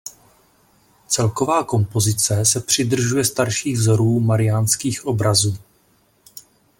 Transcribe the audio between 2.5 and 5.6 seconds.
přidržuje starších vzorů mariánských obrazů.